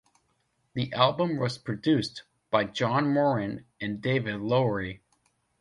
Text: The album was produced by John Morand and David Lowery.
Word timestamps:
The 0.73 0.91
album 0.93 1.37
was 1.37 1.59
produced 1.59 2.23
by 2.49 2.63
John 2.63 3.13
Morand 3.13 3.65
and 3.79 4.01
David 4.01 4.39
Lowery. 4.39 4.99